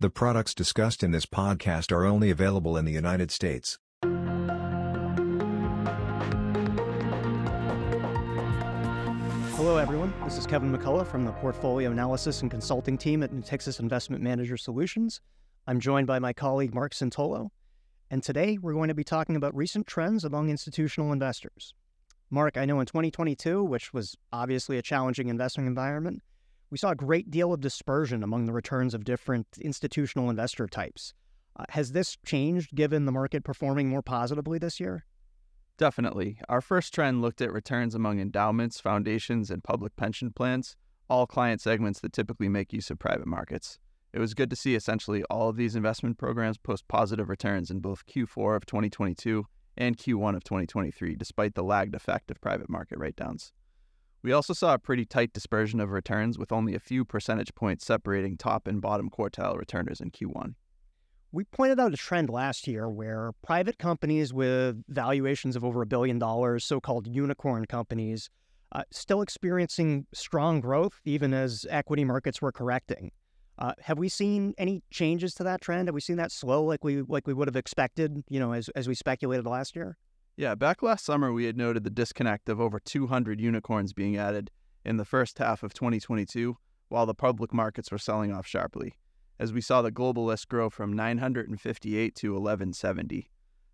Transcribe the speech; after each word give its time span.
The 0.00 0.08
products 0.08 0.54
discussed 0.54 1.02
in 1.02 1.10
this 1.10 1.26
podcast 1.26 1.92
are 1.92 2.06
only 2.06 2.30
available 2.30 2.78
in 2.78 2.86
the 2.86 2.90
United 2.90 3.30
States. 3.30 3.78
Hello, 9.56 9.76
everyone. 9.76 10.14
This 10.24 10.38
is 10.38 10.46
Kevin 10.46 10.74
McCullough 10.74 11.06
from 11.06 11.26
the 11.26 11.32
Portfolio 11.32 11.90
Analysis 11.90 12.40
and 12.40 12.50
Consulting 12.50 12.96
team 12.96 13.22
at 13.22 13.30
Natixis 13.30 13.78
Investment 13.78 14.22
Manager 14.22 14.56
Solutions. 14.56 15.20
I'm 15.66 15.80
joined 15.80 16.06
by 16.06 16.18
my 16.18 16.32
colleague 16.32 16.72
Mark 16.72 16.94
Santolo, 16.94 17.50
and 18.10 18.22
today 18.22 18.56
we're 18.56 18.72
going 18.72 18.88
to 18.88 18.94
be 18.94 19.04
talking 19.04 19.36
about 19.36 19.54
recent 19.54 19.86
trends 19.86 20.24
among 20.24 20.48
institutional 20.48 21.12
investors. 21.12 21.74
Mark, 22.30 22.56
I 22.56 22.64
know 22.64 22.80
in 22.80 22.86
2022, 22.86 23.62
which 23.62 23.92
was 23.92 24.16
obviously 24.32 24.78
a 24.78 24.82
challenging 24.82 25.28
investment 25.28 25.68
environment, 25.68 26.22
we 26.70 26.78
saw 26.78 26.90
a 26.90 26.96
great 26.96 27.30
deal 27.30 27.52
of 27.52 27.60
dispersion 27.60 28.22
among 28.22 28.46
the 28.46 28.52
returns 28.52 28.94
of 28.94 29.04
different 29.04 29.46
institutional 29.60 30.30
investor 30.30 30.66
types. 30.66 31.14
Uh, 31.56 31.64
has 31.70 31.92
this 31.92 32.16
changed 32.24 32.74
given 32.74 33.04
the 33.04 33.12
market 33.12 33.44
performing 33.44 33.88
more 33.88 34.02
positively 34.02 34.58
this 34.58 34.78
year? 34.78 35.04
Definitely. 35.76 36.38
Our 36.48 36.60
first 36.60 36.94
trend 36.94 37.22
looked 37.22 37.40
at 37.40 37.52
returns 37.52 37.94
among 37.94 38.20
endowments, 38.20 38.80
foundations, 38.80 39.50
and 39.50 39.64
public 39.64 39.96
pension 39.96 40.32
plans, 40.32 40.76
all 41.08 41.26
client 41.26 41.60
segments 41.60 42.00
that 42.00 42.12
typically 42.12 42.48
make 42.48 42.72
use 42.72 42.90
of 42.90 42.98
private 42.98 43.26
markets. 43.26 43.78
It 44.12 44.18
was 44.18 44.34
good 44.34 44.50
to 44.50 44.56
see 44.56 44.74
essentially 44.74 45.22
all 45.24 45.48
of 45.48 45.56
these 45.56 45.76
investment 45.76 46.18
programs 46.18 46.58
post 46.58 46.86
positive 46.88 47.28
returns 47.28 47.70
in 47.70 47.80
both 47.80 48.06
Q4 48.06 48.56
of 48.56 48.66
2022 48.66 49.46
and 49.76 49.96
Q1 49.96 50.36
of 50.36 50.44
2023, 50.44 51.16
despite 51.16 51.54
the 51.54 51.62
lagged 51.62 51.94
effect 51.94 52.30
of 52.30 52.40
private 52.40 52.68
market 52.68 52.98
write 52.98 53.16
downs. 53.16 53.52
We 54.22 54.32
also 54.32 54.52
saw 54.52 54.74
a 54.74 54.78
pretty 54.78 55.06
tight 55.06 55.32
dispersion 55.32 55.80
of 55.80 55.90
returns 55.90 56.38
with 56.38 56.52
only 56.52 56.74
a 56.74 56.78
few 56.78 57.04
percentage 57.04 57.54
points 57.54 57.86
separating 57.86 58.36
top 58.36 58.66
and 58.66 58.80
bottom 58.80 59.08
quartile 59.08 59.56
returners 59.56 60.00
in 60.00 60.10
Q1. 60.10 60.54
We 61.32 61.44
pointed 61.44 61.80
out 61.80 61.94
a 61.94 61.96
trend 61.96 62.28
last 62.28 62.66
year 62.66 62.88
where 62.88 63.32
private 63.42 63.78
companies 63.78 64.34
with 64.34 64.82
valuations 64.88 65.56
of 65.56 65.64
over 65.64 65.80
a 65.80 65.86
billion 65.86 66.18
dollars, 66.18 66.64
so 66.64 66.80
called 66.80 67.06
unicorn 67.06 67.64
companies, 67.66 68.28
uh, 68.72 68.82
still 68.90 69.22
experiencing 69.22 70.06
strong 70.12 70.60
growth 70.60 71.00
even 71.04 71.32
as 71.32 71.66
equity 71.70 72.04
markets 72.04 72.42
were 72.42 72.52
correcting. 72.52 73.12
Uh, 73.58 73.72
have 73.80 73.98
we 73.98 74.08
seen 74.08 74.54
any 74.58 74.82
changes 74.90 75.34
to 75.34 75.44
that 75.44 75.60
trend? 75.60 75.88
Have 75.88 75.94
we 75.94 76.00
seen 76.00 76.16
that 76.16 76.32
slow 76.32 76.64
like 76.64 76.82
we 76.82 77.02
like 77.02 77.26
we 77.26 77.34
would 77.34 77.48
have 77.48 77.56
expected, 77.56 78.22
you 78.28 78.40
know, 78.40 78.52
as, 78.52 78.68
as 78.70 78.88
we 78.88 78.94
speculated 78.94 79.46
last 79.46 79.76
year? 79.76 79.96
Yeah, 80.40 80.54
back 80.54 80.82
last 80.82 81.04
summer, 81.04 81.34
we 81.34 81.44
had 81.44 81.58
noted 81.58 81.84
the 81.84 81.90
disconnect 81.90 82.48
of 82.48 82.62
over 82.62 82.80
200 82.80 83.38
unicorns 83.38 83.92
being 83.92 84.16
added 84.16 84.50
in 84.86 84.96
the 84.96 85.04
first 85.04 85.36
half 85.36 85.62
of 85.62 85.74
2022, 85.74 86.56
while 86.88 87.04
the 87.04 87.12
public 87.12 87.52
markets 87.52 87.92
were 87.92 87.98
selling 87.98 88.32
off 88.32 88.46
sharply 88.46 88.94
as 89.38 89.52
we 89.52 89.60
saw 89.60 89.82
the 89.82 89.90
global 89.90 90.24
list 90.24 90.48
grow 90.48 90.70
from 90.70 90.94
958 90.94 92.14
to 92.14 92.32
1170. 92.32 93.30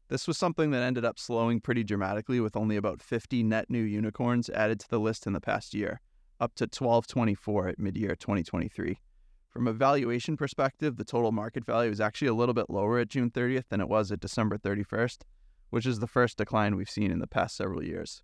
This 0.08 0.26
was 0.26 0.36
something 0.36 0.72
that 0.72 0.82
ended 0.82 1.04
up 1.04 1.20
slowing 1.20 1.60
pretty 1.60 1.84
dramatically 1.84 2.40
with 2.40 2.56
only 2.56 2.74
about 2.74 3.00
50 3.00 3.44
net 3.44 3.70
new 3.70 3.82
unicorns 3.82 4.50
added 4.50 4.80
to 4.80 4.88
the 4.90 4.98
list 4.98 5.24
in 5.24 5.34
the 5.34 5.40
past 5.40 5.72
year, 5.72 6.00
up 6.40 6.56
to 6.56 6.64
1224 6.64 7.68
at 7.68 7.78
mid 7.78 7.96
year 7.96 8.16
2023. 8.16 8.98
From 9.50 9.68
a 9.68 9.72
valuation 9.72 10.36
perspective, 10.36 10.96
the 10.96 11.04
total 11.04 11.30
market 11.30 11.64
value 11.64 11.92
is 11.92 12.00
actually 12.00 12.26
a 12.26 12.34
little 12.34 12.54
bit 12.54 12.68
lower 12.68 12.98
at 12.98 13.08
June 13.08 13.30
30th 13.30 13.68
than 13.68 13.80
it 13.80 13.88
was 13.88 14.10
at 14.10 14.18
December 14.18 14.58
31st, 14.58 15.18
which 15.70 15.86
is 15.86 15.98
the 15.98 16.06
first 16.06 16.38
decline 16.38 16.76
we've 16.76 16.90
seen 16.90 17.10
in 17.10 17.18
the 17.18 17.26
past 17.26 17.56
several 17.56 17.82
years. 17.82 18.22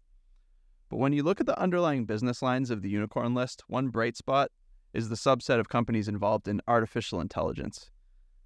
But 0.89 0.99
when 0.99 1.13
you 1.13 1.23
look 1.23 1.41
at 1.41 1.47
the 1.47 1.59
underlying 1.59 2.05
business 2.05 2.43
lines 2.43 2.71
of 2.71 2.83
the 2.83 2.91
unicorn 2.91 3.35
list, 3.35 3.63
one 3.67 3.89
bright 3.89 4.17
spot 4.17 4.51
is 4.93 5.09
the 5.09 5.15
subset 5.15 5.59
of 5.59 5.69
companies 5.69 6.09
involved 6.09 6.47
in 6.47 6.61
artificial 6.69 7.21
intelligence. 7.21 7.91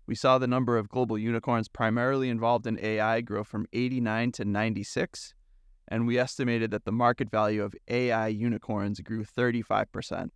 We 0.07 0.15
saw 0.15 0.39
the 0.39 0.47
number 0.47 0.79
of 0.79 0.89
global 0.89 1.19
unicorns 1.19 1.67
primarily 1.67 2.29
involved 2.29 2.67
in 2.67 2.79
AI 2.79 3.21
grow 3.21 3.43
from 3.43 3.67
89 3.73 4.33
to 4.33 4.45
96, 4.45 5.35
and 5.89 6.07
we 6.07 6.19
estimated 6.19 6.71
that 6.71 6.85
the 6.85 6.93
market 6.93 7.31
value 7.31 7.65
of 7.65 7.75
AI 7.89 8.29
unicorns 8.29 9.01
grew 9.01 9.25
35%, 9.25 10.31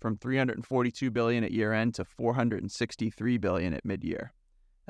from 0.00 0.16
342 0.16 1.10
billion 1.10 1.42
at 1.42 1.50
year-end 1.50 1.96
to 1.96 2.04
463 2.04 3.38
billion 3.38 3.74
at 3.74 3.84
mid-year. 3.84 4.32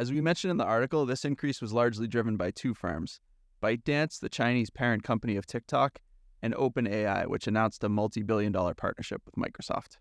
As 0.00 0.10
we 0.10 0.22
mentioned 0.22 0.50
in 0.50 0.56
the 0.56 0.64
article, 0.64 1.04
this 1.04 1.26
increase 1.26 1.60
was 1.60 1.74
largely 1.74 2.06
driven 2.06 2.38
by 2.38 2.52
two 2.52 2.72
firms, 2.72 3.20
ByteDance, 3.62 4.18
the 4.18 4.30
Chinese 4.30 4.70
parent 4.70 5.02
company 5.02 5.36
of 5.36 5.44
TikTok, 5.44 5.98
and 6.40 6.54
OpenAI, 6.54 7.26
which 7.26 7.46
announced 7.46 7.84
a 7.84 7.90
multi-billion 7.90 8.50
dollar 8.50 8.72
partnership 8.72 9.20
with 9.26 9.34
Microsoft. 9.34 9.98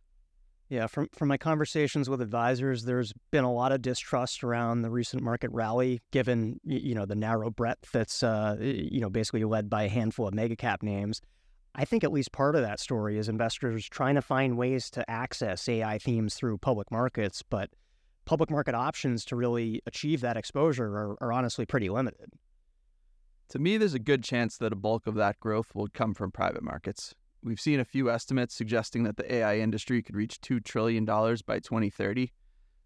Yeah, 0.70 0.88
from 0.88 1.09
from 1.12 1.28
my 1.28 1.36
conversations 1.36 2.09
with 2.09 2.22
advisors, 2.22 2.86
there's 2.86 3.12
been 3.32 3.44
a 3.44 3.52
lot 3.52 3.74
of 3.74 3.82
distrust 3.82 4.42
around 4.42 4.84
the 4.84 4.90
recent 4.90 5.22
market 5.22 5.52
rally, 5.52 6.00
given 6.12 6.62
you 6.64 6.96
know 6.96 7.06
the 7.06 7.16
narrow 7.16 7.50
breadth 7.50 7.92
that's 7.92 8.24
uh, 8.24 8.56
you 8.58 9.02
know 9.02 9.09
basically 9.09 9.44
led 9.44 9.70
by 9.70 9.84
a 9.84 9.90
handful 9.90 10.30
of 10.30 10.34
mega 10.34 10.56
cap 10.56 10.82
names. 10.82 11.20
I 11.76 11.84
think 11.84 12.06
at 12.06 12.14
least 12.14 12.32
part 12.32 12.56
of 12.56 12.62
that 12.62 12.80
story 12.80 13.18
is 13.18 13.28
investors 13.28 13.86
trying 13.90 14.16
to 14.16 14.22
find 14.22 14.56
ways 14.56 14.90
to 14.92 15.12
access 15.12 15.68
AI 15.68 15.98
themes 15.98 16.36
through 16.36 16.59
public 16.59 16.90
markets, 16.90 17.44
but 17.44 17.70
public 18.29 18.51
market 18.51 18.75
options 18.75 19.25
to 19.25 19.35
really 19.35 19.81
achieve 19.88 20.22
that 20.22 20.38
exposure 20.38 20.85
are, 20.85 21.17
are 21.19 21.34
honestly 21.34 21.66
pretty 21.66 21.90
limited. 21.90 22.31
To 23.50 23.57
me, 23.57 23.75
there's 23.75 23.95
a 23.95 24.00
good 24.00 24.23
chance 24.23 24.56
that 24.57 24.72
a 24.72 24.75
bulk 24.75 25.07
of 25.07 25.16
that 25.16 25.40
growth 25.40 25.73
will 25.73 25.88
come 25.91 26.13
from 26.13 26.29
private 26.31 26.62
markets. 26.62 27.16
We've 27.44 27.59
seen 27.59 27.79
a 27.79 27.85
few 27.85 28.12
estimates 28.12 28.53
suggesting 28.53 29.01
that 29.06 29.17
the 29.17 29.34
AI 29.34 29.57
industry 29.57 30.03
could 30.03 30.16
reach 30.16 30.41
$2 30.41 30.63
trillion 30.63 31.06
by 31.06 31.57
2030. 31.57 32.31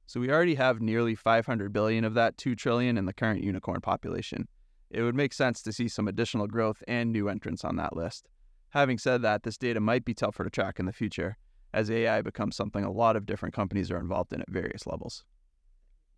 So 0.08 0.22
we 0.22 0.32
already 0.32 0.56
have 0.56 0.80
nearly 0.80 1.14
500 1.14 1.74
billion 1.74 2.06
of 2.06 2.14
that 2.14 2.38
2 2.38 2.56
trillion 2.56 2.98
in 2.98 3.06
the 3.06 3.12
current 3.12 3.44
unicorn 3.44 3.82
population. 3.82 4.48
It 4.92 5.02
would 5.02 5.14
make 5.14 5.34
sense 5.34 5.62
to 5.64 5.74
see 5.74 5.90
some 5.90 6.08
additional 6.08 6.48
growth 6.48 6.82
and 6.88 7.12
new 7.12 7.28
entrants 7.28 7.66
on 7.66 7.76
that 7.76 7.98
list. 7.98 8.30
Having 8.70 9.00
said 9.00 9.22
that, 9.24 9.44
this 9.44 9.58
data 9.58 9.82
might 9.82 10.06
be 10.06 10.14
tougher 10.14 10.46
to 10.46 10.50
track 10.50 10.80
in 10.80 10.86
the 10.86 10.94
future 10.94 11.36
as 11.74 11.92
AI 11.92 12.22
becomes 12.22 12.56
something 12.56 12.86
a 12.86 12.92
lot 12.92 13.18
of 13.18 13.26
different 13.26 13.54
companies 13.54 13.92
are 13.92 14.00
involved 14.00 14.32
in 14.32 14.40
at 14.40 14.50
various 14.50 14.88
levels 14.88 15.26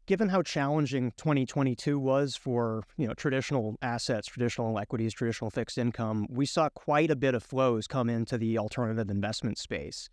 given 0.06 0.30
how 0.30 0.42
challenging 0.42 1.12
2022 1.18 1.98
was 1.98 2.36
for 2.36 2.84
you 2.98 3.08
know 3.08 3.14
traditional 3.14 3.76
assets, 3.82 4.28
traditional 4.28 4.78
equities, 4.80 5.14
traditional 5.14 5.50
fixed 5.50 5.78
income, 5.78 6.28
we 6.30 6.46
saw 6.46 6.70
quite 6.70 7.12
a 7.12 7.16
bit 7.16 7.36
of 7.36 7.44
flows 7.44 7.88
come 7.88 8.10
into 8.10 8.38
the 8.38 8.58
alternative 8.58 9.10
investment 9.10 9.58
space. 9.58 10.10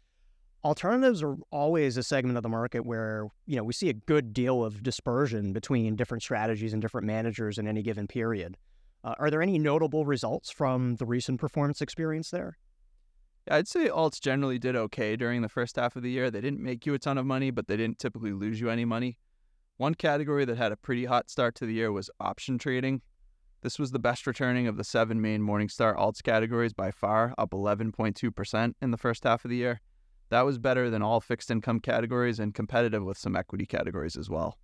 Alternatives 0.64 1.22
are 1.22 1.36
always 1.50 1.96
a 1.96 2.04
segment 2.04 2.36
of 2.36 2.42
the 2.42 2.48
market 2.48 2.86
where 2.86 3.28
you 3.46 3.56
know 3.56 3.64
we 3.64 3.72
see 3.72 3.88
a 3.88 3.94
good 3.94 4.32
deal 4.32 4.64
of 4.64 4.82
dispersion 4.82 5.52
between 5.52 5.96
different 5.96 6.22
strategies 6.22 6.72
and 6.72 6.80
different 6.80 7.06
managers 7.06 7.58
in 7.58 7.66
any 7.66 7.82
given 7.82 8.06
period. 8.06 8.56
Uh, 9.04 9.14
are 9.18 9.30
there 9.30 9.42
any 9.42 9.58
notable 9.58 10.06
results 10.06 10.50
from 10.50 10.94
the 10.96 11.06
recent 11.06 11.40
performance 11.40 11.80
experience 11.80 12.30
there? 12.30 12.56
I'd 13.50 13.66
say 13.66 13.88
alts 13.88 14.20
generally 14.20 14.60
did 14.60 14.76
okay 14.76 15.16
during 15.16 15.42
the 15.42 15.48
first 15.48 15.74
half 15.74 15.96
of 15.96 16.04
the 16.04 16.10
year. 16.10 16.30
They 16.30 16.40
didn't 16.40 16.60
make 16.60 16.86
you 16.86 16.94
a 16.94 16.98
ton 17.00 17.18
of 17.18 17.26
money, 17.26 17.50
but 17.50 17.66
they 17.66 17.76
didn't 17.76 17.98
typically 17.98 18.32
lose 18.32 18.60
you 18.60 18.70
any 18.70 18.84
money. 18.84 19.18
One 19.76 19.94
category 19.94 20.44
that 20.44 20.58
had 20.58 20.72
a 20.72 20.76
pretty 20.76 21.06
hot 21.06 21.30
start 21.30 21.54
to 21.56 21.66
the 21.66 21.74
year 21.74 21.90
was 21.90 22.10
option 22.20 22.58
trading. 22.58 23.02
This 23.62 23.78
was 23.78 23.90
the 23.90 23.98
best 23.98 24.26
returning 24.26 24.66
of 24.66 24.76
the 24.76 24.84
seven 24.84 25.20
main 25.20 25.40
Morningstar 25.40 25.96
alts 25.96 26.22
categories 26.22 26.72
by 26.72 26.90
far, 26.90 27.34
up 27.38 27.50
11.2% 27.50 28.74
in 28.82 28.90
the 28.90 28.96
first 28.96 29.24
half 29.24 29.44
of 29.44 29.50
the 29.50 29.56
year. 29.56 29.80
That 30.30 30.42
was 30.42 30.58
better 30.58 30.88
than 30.88 31.02
all 31.02 31.20
fixed 31.20 31.50
income 31.50 31.80
categories 31.80 32.38
and 32.38 32.54
competitive 32.54 33.04
with 33.04 33.18
some 33.18 33.36
equity 33.36 33.66
categories 33.66 34.16
as 34.16 34.30
well. 34.30 34.58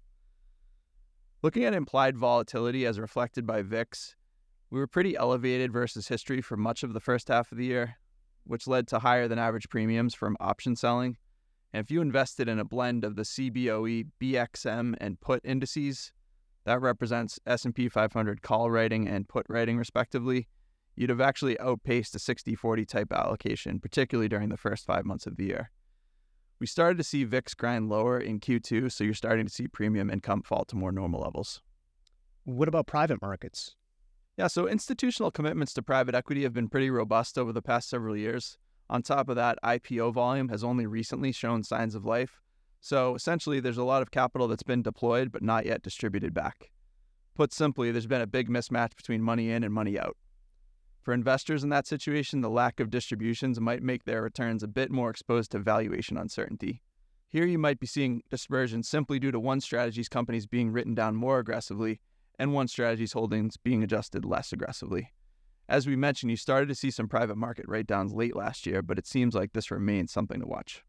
Looking 1.43 1.65
at 1.65 1.75
implied 1.75 2.17
volatility 2.17 2.85
as 2.85 2.99
reflected 2.99 3.47
by 3.47 3.63
VIX, 3.63 4.17
we 4.71 4.81
were 4.81 4.87
pretty 4.87 5.17
elevated 5.17 5.73
versus 5.73 6.09
history 6.09 6.41
for 6.41 6.57
much 6.57 6.83
of 6.83 6.93
the 6.93 7.01
first 7.01 7.29
half 7.29 7.53
of 7.53 7.59
the 7.59 7.67
year, 7.67 7.97
which 8.45 8.67
led 8.67 8.89
to 8.89 8.99
higher 8.99 9.29
than 9.29 9.39
average 9.39 9.69
premiums 9.69 10.15
from 10.15 10.37
option 10.41 10.75
selling. 10.75 11.17
And 11.73 11.85
if 11.85 11.91
you 11.91 12.01
invested 12.01 12.49
in 12.49 12.59
a 12.59 12.65
blend 12.65 13.05
of 13.05 13.17
the 13.17 13.23
CBOE, 13.23 14.09
BXM, 14.21 14.95
and 15.01 15.21
put 15.21 15.45
indices, 15.45 16.13
that 16.65 16.81
represents 16.81 17.39
S&P 17.47 17.89
500 17.89 18.43
call 18.43 18.71
writing 18.71 19.07
and 19.07 19.29
put 19.29 19.47
writing 19.49 19.77
respectively, 19.77 20.49
you'd 20.97 21.11
have 21.11 21.21
actually 21.21 21.59
outpaced 21.61 22.15
a 22.15 22.19
60-40 22.19 22.87
type 22.89 23.13
allocation, 23.13 23.81
particularly 23.81 24.29
during 24.29 24.49
the 24.49 24.57
first 24.57 24.87
5 24.87 25.05
months 25.05 25.27
of 25.27 25.37
the 25.37 25.45
year. 25.45 25.71
We 26.59 26.67
started 26.67 26.99
to 26.99 27.05
see 27.05 27.23
VIX 27.25 27.55
grind 27.55 27.89
lower 27.89 28.19
in 28.19 28.41
Q2, 28.41 28.91
so 28.91 29.05
you're 29.05 29.15
starting 29.15 29.47
to 29.47 29.53
see 29.53 29.69
premium 29.69 30.11
income 30.11 30.43
fall 30.43 30.65
to 30.65 30.77
more 30.77 30.91
normal 30.91 31.21
levels. 31.21 31.63
What 32.45 32.67
about 32.67 32.87
private 32.87 33.23
markets? 33.23 33.77
Yeah, 34.37 34.49
so 34.49 34.67
institutional 34.67 35.31
commitments 35.31 35.73
to 35.75 35.83
private 35.83 36.15
equity 36.15 36.43
have 36.43 36.53
been 36.53 36.69
pretty 36.69 36.91
robust 36.91 37.39
over 37.39 37.53
the 37.53 37.63
past 37.63 37.89
several 37.89 38.17
years. 38.17 38.59
On 38.91 39.03
top 39.03 39.29
of 39.29 39.37
that, 39.37 39.59
IPO 39.63 40.13
volume 40.15 40.49
has 40.49 40.65
only 40.65 40.87
recently 40.87 41.33
shown 41.33 41.63
signs 41.63 41.95
of 41.95 42.05
life. 42.05 42.41
So 42.81 43.15
essentially, 43.15 43.61
there's 43.61 43.77
a 43.77 43.85
lot 43.85 44.03
of 44.03 44.11
capital 44.11 44.49
that's 44.49 44.63
been 44.63 44.83
deployed 44.83 45.31
but 45.31 45.43
not 45.43 45.67
yet 45.67 45.83
distributed 45.83 46.33
back. 46.33 46.71
Put 47.35 47.53
simply, 47.53 47.93
there's 47.93 48.07
been 48.07 48.21
a 48.21 48.27
big 48.27 48.49
mismatch 48.49 48.97
between 48.97 49.23
money 49.23 49.51
in 49.51 49.63
and 49.63 49.73
money 49.73 49.99
out. 49.99 50.17
For 51.03 51.15
investors 51.15 51.63
in 51.63 51.71
that 51.71 51.87
situation, 51.87 52.41
the 52.41 52.51
lack 52.51 52.81
of 52.81 52.91
distributions 52.91 53.61
might 53.61 53.83
make 53.83 54.05
their 54.05 54.23
returns 54.23 54.63
a 54.63 54.69
bit 54.69 54.91
more 54.91 55.11
exposed 55.11 55.53
to 55.53 55.59
valuation 55.59 56.17
uncertainty. 56.17 56.83
Here 57.29 57.47
you 57.47 57.59
might 57.59 57.79
be 57.79 57.87
seeing 57.87 58.23
dispersion 58.31 58.83
simply 58.83 59.19
due 59.19 59.31
to 59.31 59.41
one 59.41 59.61
strategy's 59.61 60.09
companies 60.09 60.47
being 60.47 60.71
written 60.71 60.95
down 60.95 61.15
more 61.15 61.39
aggressively 61.39 62.01
and 62.39 62.53
one 62.53 62.69
strategy's 62.69 63.13
holdings 63.13 63.57
being 63.57 63.83
adjusted 63.83 64.25
less 64.25 64.53
aggressively. 64.53 65.13
As 65.69 65.87
we 65.87 65.97
mentioned, 65.97 66.31
you 66.31 66.37
started 66.37 66.69
to 66.69 66.75
see 66.75 66.91
some 66.91 67.09
private 67.09 67.37
market 67.37 67.67
write 67.69 67.87
downs 67.87 68.15
late 68.15 68.35
last 68.35 68.67
year, 68.67 68.81
but 68.81 68.99
it 68.99 69.07
seems 69.07 69.35
like 69.35 69.53
this 69.53 69.71
remains 69.71 70.11
something 70.11 70.41
to 70.41 70.47
watch. 70.47 70.83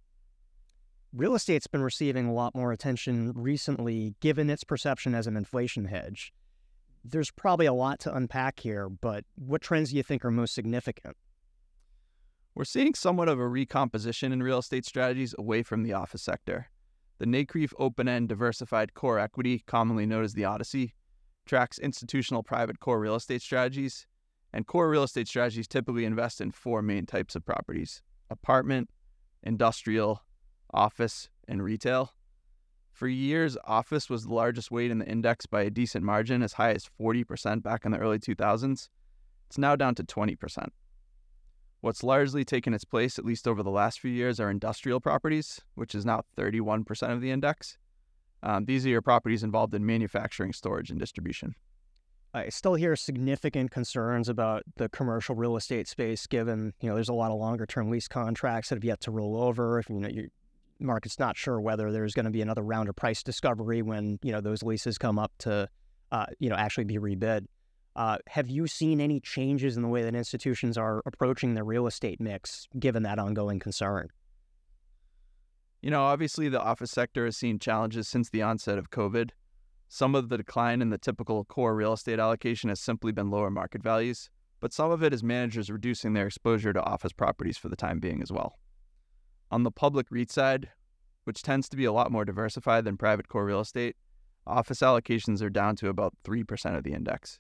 Real 1.11 1.35
estate's 1.35 1.67
been 1.67 1.81
receiving 1.81 2.27
a 2.27 2.33
lot 2.33 2.55
more 2.55 2.71
attention 2.71 3.33
recently, 3.35 4.15
given 4.21 4.49
its 4.49 4.63
perception 4.63 5.13
as 5.13 5.27
an 5.27 5.35
inflation 5.35 5.85
hedge. 5.85 6.31
There's 7.03 7.31
probably 7.31 7.65
a 7.65 7.73
lot 7.73 7.99
to 8.01 8.15
unpack 8.15 8.61
here, 8.61 8.87
but 8.87 9.25
what 9.35 9.61
trends 9.61 9.89
do 9.89 9.97
you 9.97 10.03
think 10.03 10.23
are 10.23 10.31
most 10.31 10.53
significant? 10.53 11.17
We're 12.55 12.63
seeing 12.63 12.93
somewhat 12.93 13.27
of 13.27 13.39
a 13.39 13.47
recomposition 13.47 14.31
in 14.31 14.43
real 14.43 14.59
estate 14.59 14.85
strategies 14.85 15.35
away 15.37 15.63
from 15.63 15.83
the 15.83 15.93
office 15.93 16.21
sector. 16.21 16.69
The 17.17 17.25
NCREIF 17.25 17.73
open 17.77 18.07
end 18.07 18.29
diversified 18.29 18.93
core 18.93 19.19
equity, 19.19 19.63
commonly 19.65 20.05
known 20.05 20.23
as 20.23 20.35
the 20.35 20.43
ODCE, 20.43 20.93
tracks 21.45 21.79
institutional 21.79 22.43
private 22.43 22.79
core 22.79 22.99
real 22.99 23.15
estate 23.15 23.41
strategies 23.41 24.05
and 24.54 24.68
core 24.68 24.90
real 24.90 25.04
estate 25.04 25.28
strategies 25.28 25.68
typically 25.68 26.06
invest 26.06 26.42
in 26.42 26.51
four 26.51 26.81
main 26.81 27.06
types 27.06 27.36
of 27.36 27.46
properties 27.46 28.01
apartment, 28.31 28.90
industrial, 29.44 30.24
office, 30.72 31.30
and 31.48 31.63
retail. 31.63 32.13
For 32.92 33.07
years, 33.07 33.57
office 33.63 34.10
was 34.10 34.25
the 34.25 34.34
largest 34.34 34.72
weight 34.72 34.92
in 34.92 35.00
the 35.00 35.07
index 35.07 35.46
by 35.46 35.62
a 35.62 35.69
decent 35.69 36.04
margin, 36.04 36.44
as 36.44 36.54
high 36.54 36.72
as 36.72 36.90
40% 37.00 37.63
back 37.63 37.86
in 37.86 37.92
the 37.92 37.98
early 37.98 38.19
2000s. 38.19 38.90
It's 39.48 39.57
now 39.57 39.75
down 39.75 39.96
to 39.96 40.04
20%. 40.04 40.68
What's 41.81 42.04
largely 42.04 42.44
taken 42.44 42.74
its 42.74 42.84
place, 42.84 43.18
at 43.18 43.25
least 43.25 43.48
over 43.48 43.63
the 43.63 43.72
last 43.72 44.01
few 44.01 44.12
years, 44.12 44.40
are 44.40 44.51
industrial 44.51 45.00
properties, 45.00 45.62
which 45.75 45.96
is 45.96 46.06
now 46.06 46.24
31% 46.38 47.13
of 47.13 47.22
the 47.22 47.31
index. 47.31 47.78
Um, 48.44 48.66
these 48.66 48.86
are 48.86 48.90
your 48.90 49.01
properties 49.01 49.44
involved 49.44 49.74
in 49.74 49.86
manufacturing, 49.86 50.51
storage, 50.51 50.90
and 50.90 51.00
distribution. 51.00 51.56
I 52.33 52.49
still 52.49 52.75
hear 52.75 52.95
significant 52.95 53.71
concerns 53.71 54.29
about 54.29 54.63
the 54.77 54.87
commercial 54.89 55.35
real 55.35 55.55
estate 55.55 55.87
space, 55.87 56.27
given 56.27 56.73
you 56.79 56.89
know 56.89 56.95
there's 56.95 57.09
a 57.09 57.13
lot 57.13 57.31
of 57.31 57.39
longer 57.39 57.65
term 57.65 57.89
lease 57.89 58.07
contracts 58.07 58.69
that 58.69 58.75
have 58.75 58.83
yet 58.83 59.01
to 59.01 59.11
roll 59.11 59.41
over. 59.41 59.79
If 59.79 59.89
you 59.89 59.95
know 59.95 60.09
your 60.09 60.27
market's 60.79 61.17
not 61.17 61.37
sure 61.37 61.59
whether 61.59 61.91
there's 61.91 62.13
going 62.13 62.25
to 62.25 62.31
be 62.31 62.41
another 62.41 62.61
round 62.61 62.87
of 62.87 62.95
price 62.95 63.23
discovery 63.23 63.81
when 63.81 64.19
you 64.21 64.31
know 64.31 64.41
those 64.41 64.61
leases 64.61 64.97
come 64.97 65.17
up 65.17 65.31
to 65.39 65.67
uh, 66.11 66.25
you 66.39 66.49
know 66.49 66.55
actually 66.55 66.83
be 66.83 66.97
rebid. 66.97 67.45
Uh, 67.95 68.17
have 68.27 68.47
you 68.47 68.67
seen 68.67 69.01
any 69.01 69.19
changes 69.19 69.75
in 69.75 69.81
the 69.81 69.89
way 69.89 70.03
that 70.03 70.15
institutions 70.15 70.77
are 70.77 71.01
approaching 71.05 71.55
their 71.55 71.65
real 71.65 71.87
estate 71.87 72.21
mix, 72.21 72.67
given 72.77 73.03
that 73.03 73.17
ongoing 73.17 73.59
concern? 73.59 74.07
You 75.81 75.89
know, 75.89 76.03
obviously 76.03 76.47
the 76.47 76.61
office 76.61 76.91
sector 76.91 77.25
has 77.25 77.37
seen 77.37 77.57
challenges 77.57 78.07
since 78.07 78.29
the 78.29 78.41
onset 78.41 78.77
of 78.77 78.91
COVID. 78.91 79.31
Some 79.91 80.13
of 80.13 80.30
the 80.30 80.38
decline 80.38 80.83
in 80.83 80.91
the 80.91 81.00
typical 81.00 81.44
core 81.45 81.75
real 81.75 81.94
estate 81.94 82.19
allocation 82.19 82.69
has 82.69 82.80
simply 82.80 83.12
been 83.12 83.31
lower 83.31 83.50
market 83.50 83.81
values, 83.81 84.30
but 84.59 84.71
some 84.71 84.91
of 84.91 85.01
it 85.01 85.15
is 85.15 85.24
managers 85.24 85.71
reducing 85.71 86.13
their 86.13 86.27
exposure 86.27 86.71
to 86.71 86.83
office 86.83 87.12
properties 87.12 87.57
for 87.57 87.69
the 87.69 87.75
time 87.75 88.00
being 88.00 88.21
as 88.21 88.31
well. 88.31 88.59
On 89.50 89.63
the 89.63 89.71
public 89.71 90.06
REIT 90.12 90.31
side, 90.31 90.69
which 91.24 91.41
tends 91.41 91.68
to 91.69 91.75
be 91.75 91.86
a 91.86 91.91
lot 91.91 92.12
more 92.12 92.24
diversified 92.24 92.86
than 92.86 92.97
private 92.97 93.27
core 93.27 93.45
real 93.45 93.62
estate, 93.62 93.95
office 94.45 94.81
allocations 94.81 95.41
are 95.41 95.50
down 95.50 95.75
to 95.77 95.89
about 95.89 96.13
3% 96.24 96.77
of 96.77 96.83
the 96.83 96.94
index. 96.94 97.39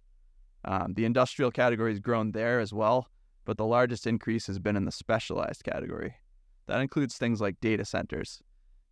Um, 0.65 0.95
the 0.95 1.05
industrial 1.05 1.51
category 1.51 1.91
has 1.91 1.99
grown 1.99 2.31
there 2.31 2.59
as 2.59 2.73
well, 2.73 3.09
but 3.45 3.57
the 3.57 3.65
largest 3.65 4.07
increase 4.07 4.47
has 4.47 4.57
been 4.57 4.75
in 4.75 4.85
the 4.85 4.91
specialized 4.91 5.63
category. 5.63 6.15
That 6.65 6.81
includes 6.81 7.15
things 7.15 7.41
like 7.41 7.61
data 7.61 7.85
centers, 7.85 8.41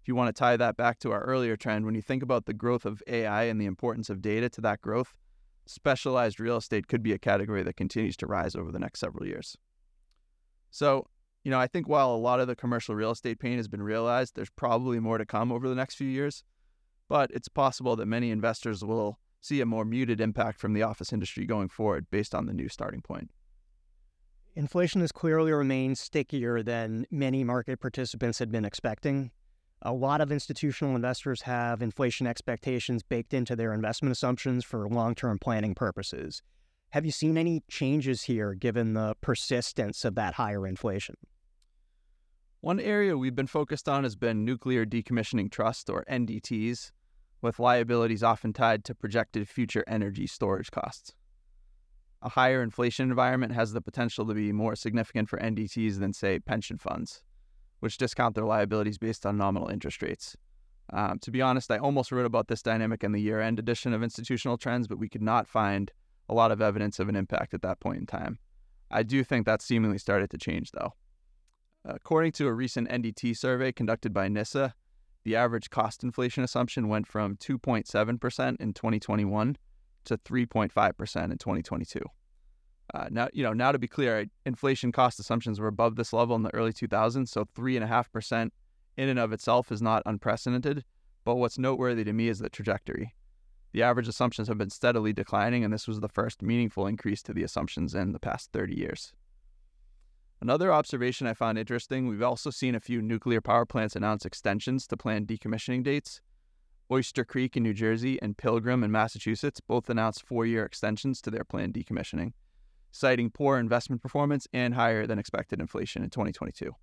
if 0.07 0.09
you 0.09 0.15
want 0.15 0.33
to 0.33 0.39
tie 0.39 0.55
that 0.55 0.77
back 0.77 0.99
to 0.99 1.11
our 1.11 1.19
earlier 1.23 1.57
trend, 1.57 1.83
when 1.83 1.93
you 1.93 2.01
think 2.01 2.23
about 2.23 2.45
the 2.45 2.53
growth 2.53 2.85
of 2.85 3.03
AI 3.07 3.43
and 3.43 3.59
the 3.59 3.65
importance 3.65 4.09
of 4.09 4.21
data 4.21 4.47
to 4.47 4.61
that 4.61 4.79
growth, 4.79 5.17
specialized 5.65 6.39
real 6.39 6.55
estate 6.55 6.87
could 6.87 7.03
be 7.03 7.11
a 7.11 7.19
category 7.19 7.61
that 7.61 7.75
continues 7.75 8.15
to 8.15 8.25
rise 8.25 8.55
over 8.55 8.71
the 8.71 8.79
next 8.79 9.01
several 9.01 9.27
years. 9.27 9.57
So, 10.71 11.07
you 11.43 11.51
know, 11.51 11.59
I 11.59 11.67
think 11.67 11.89
while 11.89 12.09
a 12.11 12.15
lot 12.15 12.39
of 12.39 12.47
the 12.47 12.55
commercial 12.55 12.95
real 12.95 13.11
estate 13.11 13.37
pain 13.37 13.57
has 13.57 13.67
been 13.67 13.83
realized, 13.83 14.37
there's 14.37 14.49
probably 14.49 15.01
more 15.01 15.17
to 15.17 15.25
come 15.25 15.51
over 15.51 15.67
the 15.67 15.75
next 15.75 15.95
few 15.95 16.07
years. 16.07 16.45
But 17.09 17.29
it's 17.31 17.49
possible 17.49 17.97
that 17.97 18.05
many 18.05 18.31
investors 18.31 18.85
will 18.85 19.19
see 19.41 19.59
a 19.59 19.65
more 19.65 19.83
muted 19.83 20.21
impact 20.21 20.57
from 20.57 20.71
the 20.71 20.83
office 20.83 21.11
industry 21.11 21.45
going 21.45 21.67
forward 21.67 22.07
based 22.09 22.33
on 22.33 22.45
the 22.45 22.53
new 22.53 22.69
starting 22.69 23.01
point. 23.01 23.29
Inflation 24.55 25.01
has 25.01 25.11
clearly 25.11 25.51
remained 25.51 25.97
stickier 25.97 26.63
than 26.63 27.05
many 27.11 27.43
market 27.43 27.81
participants 27.81 28.39
had 28.39 28.53
been 28.53 28.63
expecting. 28.63 29.31
A 29.83 29.93
lot 29.93 30.21
of 30.21 30.31
institutional 30.31 30.95
investors 30.95 31.43
have 31.43 31.81
inflation 31.81 32.25
expectations 32.25 33.03
baked 33.03 33.33
into 33.33 33.55
their 33.55 33.73
investment 33.73 34.11
assumptions 34.11 34.65
for 34.65 34.87
long 34.89 35.13
term 35.13 35.37
planning 35.37 35.75
purposes. 35.75 36.41
Have 36.91 37.05
you 37.05 37.11
seen 37.11 37.37
any 37.37 37.63
changes 37.69 38.23
here 38.23 38.53
given 38.53 38.93
the 38.93 39.15
persistence 39.21 40.03
of 40.03 40.15
that 40.15 40.33
higher 40.35 40.65
inflation? 40.65 41.15
One 42.61 42.79
area 42.79 43.17
we've 43.17 43.35
been 43.35 43.45
focused 43.45 43.87
on 43.87 44.03
has 44.03 44.15
been 44.15 44.43
nuclear 44.43 44.83
decommissioning 44.83 45.51
trusts, 45.51 45.89
or 45.89 46.03
NDTs, 46.09 46.91
with 47.41 47.59
liabilities 47.59 48.23
often 48.23 48.53
tied 48.53 48.83
to 48.85 48.95
projected 48.95 49.47
future 49.47 49.83
energy 49.87 50.25
storage 50.25 50.71
costs. 50.71 51.13
A 52.23 52.29
higher 52.29 52.63
inflation 52.63 53.09
environment 53.09 53.53
has 53.53 53.73
the 53.73 53.81
potential 53.81 54.25
to 54.25 54.33
be 54.33 54.51
more 54.51 54.75
significant 54.75 55.29
for 55.29 55.37
NDTs 55.37 55.99
than, 55.99 56.13
say, 56.13 56.39
pension 56.39 56.79
funds 56.79 57.21
which 57.79 57.97
discount 57.97 58.35
their 58.35 58.45
liabilities 58.45 58.97
based 58.97 59.25
on 59.25 59.37
nominal 59.37 59.69
interest 59.69 60.01
rates. 60.01 60.35
Um, 60.91 61.19
to 61.19 61.31
be 61.31 61.41
honest, 61.41 61.69
I 61.69 61.77
almost 61.77 62.11
wrote 62.11 62.25
about 62.25 62.47
this 62.47 62.61
dynamic 62.61 63.03
in 63.03 63.11
the 63.11 63.21
year 63.21 63.41
end 63.41 63.59
edition 63.59 63.93
of 63.93 64.03
Institutional 64.03 64.57
Trends, 64.57 64.87
but 64.87 64.99
we 64.99 65.09
could 65.09 65.21
not 65.21 65.47
find 65.47 65.91
a 66.29 66.33
lot 66.33 66.51
of 66.51 66.61
evidence 66.61 66.99
of 66.99 67.09
an 67.09 67.15
impact 67.15 67.53
at 67.53 67.61
that 67.61 67.79
point 67.79 67.99
in 67.99 68.05
time. 68.05 68.39
I 68.89 69.03
do 69.03 69.23
think 69.23 69.45
that 69.45 69.61
seemingly 69.61 69.97
started 69.97 70.29
to 70.31 70.37
change, 70.37 70.71
though. 70.71 70.93
According 71.83 72.33
to 72.33 72.47
a 72.47 72.53
recent 72.53 72.89
NDT 72.89 73.37
survey 73.37 73.71
conducted 73.71 74.13
by 74.13 74.27
NISA, 74.27 74.73
the 75.23 75.35
average 75.35 75.69
cost 75.69 76.03
inflation 76.03 76.43
assumption 76.43 76.87
went 76.87 77.07
from 77.07 77.35
2.7% 77.37 78.61
in 78.61 78.73
2021 78.73 79.57
to 80.05 80.17
3.5% 80.17 81.31
in 81.31 81.37
2022. 81.37 81.99
Uh, 82.93 83.07
now, 83.11 83.27
you 83.33 83.43
know, 83.43 83.53
now 83.53 83.71
to 83.71 83.79
be 83.79 83.87
clear, 83.87 84.25
inflation 84.45 84.91
cost 84.91 85.19
assumptions 85.19 85.59
were 85.59 85.67
above 85.67 85.95
this 85.95 86.13
level 86.13 86.35
in 86.35 86.43
the 86.43 86.53
early 86.55 86.71
2000s, 86.71 87.27
so 87.27 87.45
three 87.53 87.75
and 87.75 87.83
a 87.83 87.87
half 87.87 88.11
percent 88.11 88.53
in 88.95 89.09
and 89.09 89.19
of 89.19 89.33
itself 89.33 89.71
is 89.71 89.81
not 89.81 90.03
unprecedented. 90.05 90.85
But 91.25 91.35
what's 91.35 91.57
noteworthy 91.57 92.05
to 92.05 92.13
me 92.13 92.29
is 92.29 92.39
the 92.39 92.49
trajectory. 92.49 93.13
The 93.73 93.83
average 93.83 94.07
assumptions 94.07 94.47
have 94.47 94.57
been 94.57 94.69
steadily 94.69 95.11
declining, 95.11 95.65
and 95.65 95.73
this 95.73 95.87
was 95.87 95.99
the 95.99 96.07
first 96.07 96.41
meaningful 96.41 96.87
increase 96.87 97.21
to 97.23 97.33
the 97.33 97.43
assumptions 97.43 97.93
in 97.93 98.13
the 98.13 98.19
past 98.19 98.51
30 98.53 98.75
years. 98.75 99.13
Another 100.39 100.71
observation 100.71 101.27
I 101.27 101.33
found 101.33 101.57
interesting 101.57 102.07
we've 102.07 102.23
also 102.23 102.49
seen 102.51 102.75
a 102.75 102.79
few 102.79 103.01
nuclear 103.01 103.41
power 103.41 103.65
plants 103.65 103.95
announce 103.95 104.25
extensions 104.25 104.87
to 104.87 104.95
planned 104.95 105.27
decommissioning 105.27 105.83
dates. 105.83 106.21
Oyster 106.89 107.25
Creek 107.25 107.57
in 107.57 107.63
New 107.63 107.73
Jersey 107.73 108.21
and 108.21 108.37
Pilgrim 108.37 108.83
in 108.83 108.91
Massachusetts 108.91 109.59
both 109.59 109.89
announced 109.89 110.25
four 110.25 110.45
year 110.45 110.63
extensions 110.63 111.21
to 111.21 111.31
their 111.31 111.43
planned 111.43 111.73
decommissioning 111.73 112.31
citing 112.91 113.29
poor 113.29 113.57
investment 113.57 114.01
performance 114.01 114.47
and 114.53 114.73
higher 114.73 115.05
than 115.05 115.19
expected 115.19 115.59
inflation 115.59 116.03
in 116.03 116.09
2022. 116.09 116.75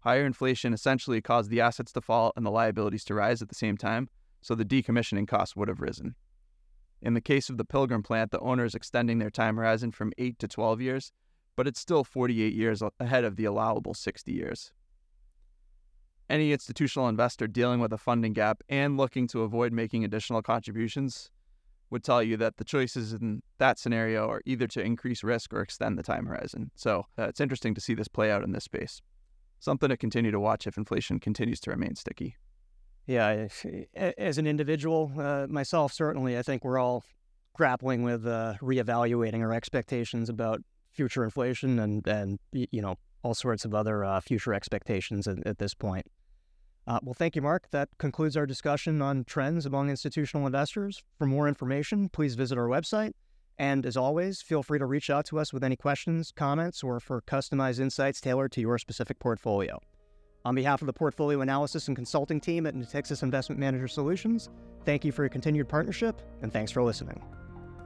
Higher 0.00 0.26
inflation 0.26 0.74
essentially 0.74 1.22
caused 1.22 1.50
the 1.50 1.60
assets 1.60 1.92
to 1.92 2.00
fall 2.00 2.32
and 2.36 2.44
the 2.44 2.50
liabilities 2.50 3.04
to 3.04 3.14
rise 3.14 3.40
at 3.40 3.48
the 3.48 3.54
same 3.54 3.76
time, 3.76 4.10
so 4.42 4.54
the 4.54 4.64
decommissioning 4.64 5.26
costs 5.26 5.56
would 5.56 5.68
have 5.68 5.80
risen. 5.80 6.14
In 7.00 7.14
the 7.14 7.20
case 7.20 7.48
of 7.48 7.56
the 7.56 7.64
Pilgrim 7.64 8.02
plant, 8.02 8.30
the 8.30 8.40
owner 8.40 8.64
is 8.64 8.74
extending 8.74 9.18
their 9.18 9.30
time 9.30 9.56
horizon 9.56 9.92
from 9.92 10.12
8 10.18 10.38
to 10.38 10.48
12 10.48 10.80
years, 10.80 11.12
but 11.56 11.66
it's 11.66 11.80
still 11.80 12.04
48 12.04 12.52
years 12.52 12.82
ahead 13.00 13.24
of 13.24 13.36
the 13.36 13.44
allowable 13.44 13.94
60 13.94 14.32
years. 14.32 14.72
Any 16.28 16.52
institutional 16.52 17.08
investor 17.08 17.46
dealing 17.46 17.80
with 17.80 17.92
a 17.92 17.98
funding 17.98 18.32
gap 18.32 18.62
and 18.68 18.96
looking 18.96 19.26
to 19.28 19.42
avoid 19.42 19.72
making 19.72 20.04
additional 20.04 20.42
contributions 20.42 21.30
would 21.94 22.04
tell 22.04 22.22
you 22.22 22.36
that 22.36 22.56
the 22.56 22.64
choices 22.64 23.12
in 23.12 23.40
that 23.58 23.78
scenario 23.78 24.28
are 24.28 24.42
either 24.44 24.66
to 24.66 24.82
increase 24.82 25.22
risk 25.22 25.54
or 25.54 25.62
extend 25.62 25.96
the 25.96 26.02
time 26.02 26.26
horizon. 26.26 26.72
So 26.74 27.06
uh, 27.16 27.28
it's 27.28 27.40
interesting 27.40 27.72
to 27.76 27.80
see 27.80 27.94
this 27.94 28.08
play 28.08 28.32
out 28.32 28.42
in 28.42 28.50
this 28.50 28.64
space. 28.64 29.00
Something 29.60 29.90
to 29.90 29.96
continue 29.96 30.32
to 30.32 30.40
watch 30.40 30.66
if 30.66 30.76
inflation 30.76 31.20
continues 31.20 31.60
to 31.60 31.70
remain 31.70 31.94
sticky. 31.94 32.34
Yeah, 33.06 33.46
as 34.18 34.38
an 34.38 34.46
individual, 34.48 35.12
uh, 35.16 35.46
myself 35.48 35.92
certainly, 35.92 36.36
I 36.36 36.42
think 36.42 36.64
we're 36.64 36.78
all 36.78 37.04
grappling 37.54 38.02
with 38.02 38.26
uh, 38.26 38.54
reevaluating 38.60 39.40
our 39.40 39.52
expectations 39.52 40.28
about 40.28 40.62
future 40.90 41.22
inflation 41.22 41.78
and 41.78 42.06
and 42.06 42.38
you 42.52 42.82
know 42.82 42.96
all 43.22 43.34
sorts 43.34 43.64
of 43.64 43.74
other 43.74 44.04
uh, 44.04 44.20
future 44.20 44.52
expectations 44.52 45.28
at, 45.28 45.46
at 45.46 45.58
this 45.58 45.74
point. 45.74 46.06
Uh, 46.86 47.00
well, 47.02 47.14
thank 47.14 47.34
you, 47.34 47.42
Mark. 47.42 47.70
That 47.70 47.88
concludes 47.98 48.36
our 48.36 48.46
discussion 48.46 49.00
on 49.00 49.24
trends 49.24 49.64
among 49.64 49.88
institutional 49.88 50.46
investors. 50.46 51.02
For 51.18 51.26
more 51.26 51.48
information, 51.48 52.08
please 52.08 52.34
visit 52.34 52.58
our 52.58 52.68
website. 52.68 53.12
And 53.58 53.86
as 53.86 53.96
always, 53.96 54.42
feel 54.42 54.62
free 54.62 54.78
to 54.78 54.86
reach 54.86 55.10
out 55.10 55.24
to 55.26 55.38
us 55.38 55.52
with 55.52 55.62
any 55.62 55.76
questions, 55.76 56.32
comments, 56.32 56.82
or 56.82 57.00
for 57.00 57.22
customized 57.22 57.80
insights 57.80 58.20
tailored 58.20 58.52
to 58.52 58.60
your 58.60 58.78
specific 58.78 59.18
portfolio. 59.18 59.78
On 60.44 60.54
behalf 60.54 60.82
of 60.82 60.86
the 60.86 60.92
portfolio 60.92 61.40
analysis 61.40 61.88
and 61.88 61.96
consulting 61.96 62.40
team 62.40 62.66
at 62.66 62.74
Natixis 62.74 63.22
Investment 63.22 63.58
Manager 63.58 63.88
Solutions, 63.88 64.50
thank 64.84 65.04
you 65.04 65.12
for 65.12 65.22
your 65.22 65.30
continued 65.30 65.68
partnership 65.68 66.20
and 66.42 66.52
thanks 66.52 66.70
for 66.70 66.82
listening. 66.82 67.22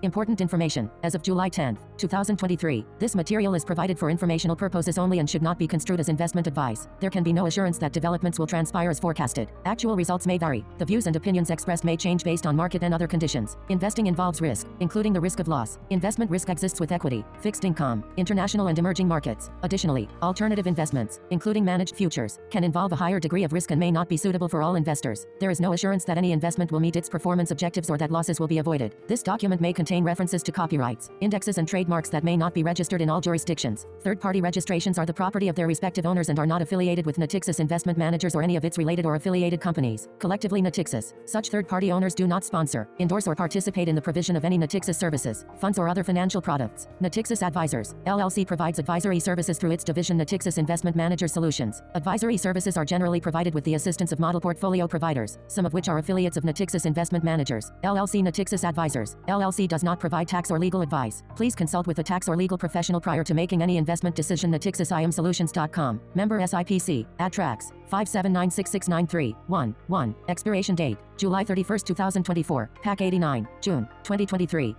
Important 0.03 0.41
information. 0.41 0.89
As 1.03 1.17
of 1.17 1.23
July 1.23 1.49
10, 1.49 1.77
2023, 1.97 2.87
this 3.01 3.17
material 3.17 3.57
is 3.57 3.65
provided 3.65 3.99
for 3.99 4.11
informational 4.11 4.55
purposes 4.55 4.97
only 4.97 5.19
and 5.19 5.29
should 5.29 5.43
not 5.43 5.59
be 5.59 5.67
construed 5.67 5.99
as 5.99 6.09
investment 6.09 6.47
advice. 6.47 6.87
There 7.01 7.11
can 7.11 7.25
be 7.25 7.33
no 7.33 7.47
assurance 7.47 7.79
that 7.79 7.93
developments 7.93 8.39
will 8.39 8.47
transpire 8.47 8.91
as 8.91 9.01
forecasted. 9.01 9.51
Actual 9.65 9.97
results 9.97 10.25
may 10.25 10.39
vary. 10.39 10.65
The 10.79 10.85
views 10.85 11.09
and 11.09 11.17
opinions 11.17 11.51
expressed 11.51 11.83
may 11.83 11.97
change 11.97 12.23
based 12.23 12.47
on 12.47 12.55
market 12.55 12.85
and 12.85 12.95
other 12.95 13.09
conditions. 13.09 13.57
Investing 13.71 14.07
involves 14.07 14.41
risk, 14.41 14.69
including 14.79 15.13
the 15.13 15.21
risk 15.21 15.41
of 15.41 15.49
loss. 15.49 15.81
Investment 15.91 16.31
risk 16.31 16.49
exists 16.49 16.79
with 16.79 16.93
equity, 16.93 17.25
fixed 17.41 17.65
income, 17.65 18.05
international 18.17 18.69
and 18.69 18.79
emerging 18.79 19.09
markets. 19.09 19.51
Additionally, 19.65 20.09
alternative 20.23 20.69
investments, 20.69 21.19
including 21.31 21.65
managed 21.65 21.97
futures, 21.97 22.39
can 22.51 22.63
involve 22.63 22.93
a 22.93 22.97
higher 22.97 23.19
degree 23.19 23.43
of 23.43 23.53
risk 23.53 23.73
and 23.73 23.81
may 23.81 23.91
not 23.91 24.09
be 24.09 24.17
suitable 24.17 24.49
for 24.49 24.63
all 24.63 24.77
investors. 24.77 25.27
There 25.41 25.51
is 25.51 25.61
no 25.61 25.73
assurance 25.73 26.05
that 26.05 26.19
any 26.19 26.31
investment 26.31 26.71
will 26.71 26.79
meet 26.79 26.95
its 26.95 27.09
performance 27.09 27.51
objectives 27.51 27.91
or 27.91 27.99
that 27.99 28.13
losses 28.13 28.39
will 28.39 28.47
be 28.47 28.59
avoided. 28.59 28.95
This 29.09 29.25
document 29.25 29.61
may 29.61 29.73
contain 29.73 29.88
references 29.97 30.43
to 30.43 30.53
copyrights, 30.53 31.11
indexes, 31.21 31.59
and 31.59 31.67
trademarks 31.67 32.09
that 32.11 32.23
may 32.23 32.37
not 32.37 32.55
be 32.55 32.63
registered 32.63 33.01
in 33.01 33.09
all 33.11 33.21
jurisdictions. 33.21 33.87
Third 34.01 34.21
party 34.21 34.41
registrations 34.41 34.99
are 34.99 35.07
the 35.07 35.15
property 35.15 35.49
of 35.49 35.57
their 35.57 35.67
respective 35.67 36.07
owners 36.07 36.29
and 36.29 36.39
are 36.39 36.47
not 36.47 36.63
affiliated 36.63 37.07
with 37.07 37.17
Natixis 37.17 37.59
Investment 37.59 37.99
Managers 37.99 38.35
or 38.35 38.43
any 38.43 38.57
of 38.57 38.65
its 38.65 38.79
related 38.79 39.07
or 39.07 39.15
affiliated 39.15 39.61
companies. 39.61 40.09
Collectively, 40.19 40.61
Natixis. 40.61 41.15
Such 41.25 41.49
third 41.49 41.67
party 41.67 41.91
owners 41.91 42.15
do 42.15 42.27
not 42.27 42.45
sponsor, 42.45 42.89
endorse, 42.99 43.27
or 43.27 43.35
participate 43.35 43.89
in 43.89 43.95
the 43.95 44.03
provision 44.03 44.37
of 44.37 44.45
any 44.45 44.59
Natixis 44.59 44.97
services, 44.97 45.47
funds, 45.59 45.79
or 45.79 45.89
other 45.89 46.05
financial 46.05 46.43
products. 46.43 46.89
Natixis 47.03 47.43
Advisors, 47.43 47.95
LLC 48.07 48.47
provides 48.47 48.79
advisory 48.79 49.19
services 49.19 49.59
through 49.59 49.73
its 49.73 49.85
division 49.85 50.19
Natixis 50.19 50.59
Investment 50.59 50.97
Manager 50.97 51.29
Solutions. 51.29 51.83
Advisory 51.95 52.37
services 52.37 52.77
are 52.77 52.85
generally 52.85 53.21
provided 53.21 53.55
with 53.55 53.65
the 53.65 53.75
assistance 53.75 54.13
of 54.13 54.21
model 54.21 54.41
portfolio 54.41 54.87
providers, 54.87 55.39
some 55.47 55.65
of 55.65 55.73
which 55.73 55.89
are 55.89 55.99
affiliates 55.99 56.37
of 56.37 56.45
Natixis 56.45 56.85
Investment 56.85 57.25
Managers. 57.25 57.73
LLC 57.85 58.23
Natixis 58.23 58.69
Advisors, 58.69 59.17
LLC 59.29 59.67
does 59.67 59.78
not 59.83 60.01
provide 60.01 60.29
tax 60.29 60.51
or 60.51 60.59
legal 60.59 60.81
advice. 60.81 61.23
Please 61.37 61.55
consult 61.55 61.87
with 61.87 61.99
a 61.99 62.03
tax 62.03 62.29
or 62.29 62.37
legal 62.37 62.59
professional 62.59 63.01
prior 63.01 63.25
to 63.25 63.35
making 63.35 63.63
any 63.63 63.77
investment 63.77 64.17
decision. 64.17 64.51
NatixisIMSolutions.com. 64.53 66.01
Member 66.15 66.41
SIPC. 66.41 67.07
Attrax. 67.19 67.73
5796693. 67.91 69.37
1. 69.47 69.75
1. 69.87 70.15
Expiration 70.29 70.75
date. 70.75 70.99
July 71.17 71.45
31, 71.45 71.79
2024. 71.81 72.71
PAC 72.83 73.01
89. 73.01 73.49
June. 73.61 73.89
2023. 74.05 74.77